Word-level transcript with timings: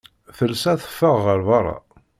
Telsa, 0.37 0.71
teffeɣ 0.81 1.15
ɣer 1.25 1.39
berra. 1.47 1.77